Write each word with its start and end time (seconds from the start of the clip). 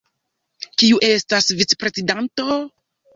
Kiu 0.83 1.01
estas 1.07 1.49
vicprezidanto? 1.59 2.47